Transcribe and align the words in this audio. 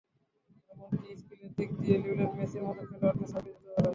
এমনকি 0.71 1.09
স্কিলের 1.19 1.51
দিক 1.57 1.69
দিয়ে 1.79 1.97
লিওনেল 2.03 2.31
মেসির 2.37 2.63
মতো 2.67 2.81
খেলোয়াড়কেও 2.89 3.27
ছাপিয়ে 3.31 3.55
যেতে 3.55 3.69
পারে। 3.69 3.89